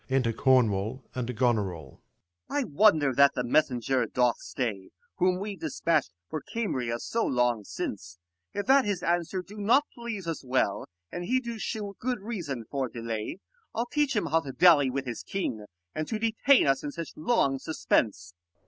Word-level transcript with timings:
Enter 0.09 0.33
Cornwall 0.33 1.03
and 1.13 1.27
Gonorill. 1.35 1.99
Corn. 2.47 2.63
I 2.63 2.63
wonder 2.63 3.13
that 3.13 3.35
the 3.35 3.43
messenger 3.43 4.07
doth 4.07 4.39
stay, 4.39 4.89
Whom 5.17 5.39
we 5.39 5.55
dispatch'd 5.55 6.09
for 6.27 6.41
Cambria 6.41 6.97
so 6.97 7.23
long 7.23 7.63
since: 7.63 8.17
If 8.51 8.65
that 8.65 8.83
his 8.83 9.03
answer 9.03 9.43
do 9.43 9.57
not 9.57 9.85
please 9.93 10.25
us 10.25 10.43
well, 10.43 10.87
And 11.11 11.25
he 11.25 11.39
do 11.39 11.59
shew 11.59 11.97
good 11.99 12.19
reason 12.19 12.65
for 12.71 12.89
delay, 12.89 13.41
I'll 13.75 13.85
teach 13.85 14.15
him 14.15 14.25
how 14.25 14.39
to 14.39 14.53
dally 14.53 14.89
with 14.89 15.05
his 15.05 15.21
king, 15.21 15.59
5 15.59 15.67
And 15.93 16.07
to 16.07 16.17
detain 16.17 16.65
us 16.65 16.83
in 16.83 16.89
such 16.91 17.15
long 17.15 17.59
suspense. 17.59 18.33